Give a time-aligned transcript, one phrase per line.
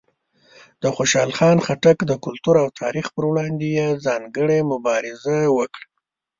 [0.81, 5.85] د خوشحال خان خټک د کلتور او تاریخ پر وړاندې یې ځانګړې مبارزه وکړه.